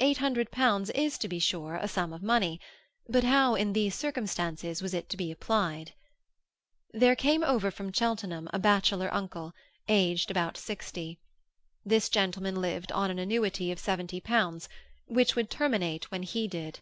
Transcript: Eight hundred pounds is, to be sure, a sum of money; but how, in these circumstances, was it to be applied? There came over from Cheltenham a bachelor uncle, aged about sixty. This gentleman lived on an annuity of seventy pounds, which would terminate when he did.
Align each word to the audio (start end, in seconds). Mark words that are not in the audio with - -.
Eight 0.00 0.16
hundred 0.18 0.50
pounds 0.50 0.90
is, 0.90 1.16
to 1.18 1.28
be 1.28 1.38
sure, 1.38 1.76
a 1.76 1.86
sum 1.86 2.12
of 2.12 2.24
money; 2.24 2.60
but 3.08 3.22
how, 3.22 3.54
in 3.54 3.72
these 3.72 3.94
circumstances, 3.94 4.82
was 4.82 4.92
it 4.92 5.08
to 5.10 5.16
be 5.16 5.30
applied? 5.30 5.94
There 6.92 7.14
came 7.14 7.44
over 7.44 7.70
from 7.70 7.92
Cheltenham 7.92 8.48
a 8.52 8.58
bachelor 8.58 9.14
uncle, 9.14 9.52
aged 9.86 10.28
about 10.28 10.56
sixty. 10.56 11.20
This 11.86 12.08
gentleman 12.08 12.60
lived 12.60 12.90
on 12.90 13.12
an 13.12 13.20
annuity 13.20 13.70
of 13.70 13.78
seventy 13.78 14.20
pounds, 14.20 14.68
which 15.06 15.36
would 15.36 15.50
terminate 15.50 16.10
when 16.10 16.24
he 16.24 16.48
did. 16.48 16.80